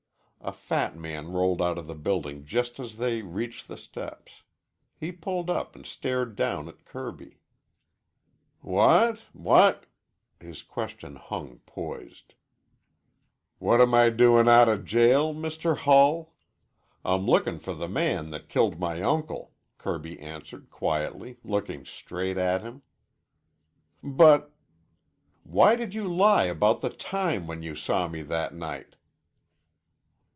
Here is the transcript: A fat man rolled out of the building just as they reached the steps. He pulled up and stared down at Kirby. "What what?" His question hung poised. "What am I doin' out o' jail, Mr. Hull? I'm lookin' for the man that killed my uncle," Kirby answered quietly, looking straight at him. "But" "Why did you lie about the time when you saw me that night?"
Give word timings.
A 0.43 0.51
fat 0.51 0.97
man 0.97 1.31
rolled 1.33 1.61
out 1.61 1.77
of 1.77 1.85
the 1.85 1.93
building 1.93 2.45
just 2.45 2.79
as 2.79 2.97
they 2.97 3.21
reached 3.21 3.67
the 3.67 3.77
steps. 3.77 4.41
He 4.99 5.11
pulled 5.11 5.51
up 5.51 5.75
and 5.75 5.85
stared 5.85 6.35
down 6.35 6.67
at 6.67 6.83
Kirby. 6.83 7.37
"What 8.61 9.19
what?" 9.33 9.85
His 10.41 10.63
question 10.63 11.15
hung 11.15 11.59
poised. 11.67 12.33
"What 13.59 13.81
am 13.81 13.93
I 13.93 14.09
doin' 14.09 14.47
out 14.47 14.67
o' 14.67 14.79
jail, 14.81 15.31
Mr. 15.31 15.77
Hull? 15.77 16.33
I'm 17.05 17.27
lookin' 17.27 17.59
for 17.59 17.75
the 17.75 17.87
man 17.87 18.31
that 18.31 18.49
killed 18.49 18.79
my 18.79 18.99
uncle," 18.99 19.51
Kirby 19.77 20.19
answered 20.19 20.71
quietly, 20.71 21.37
looking 21.43 21.85
straight 21.85 22.39
at 22.39 22.63
him. 22.63 22.81
"But" 24.01 24.51
"Why 25.43 25.75
did 25.75 25.93
you 25.93 26.11
lie 26.11 26.45
about 26.45 26.81
the 26.81 26.89
time 26.89 27.45
when 27.45 27.61
you 27.61 27.75
saw 27.75 28.07
me 28.07 28.23
that 28.23 28.55
night?" 28.55 28.95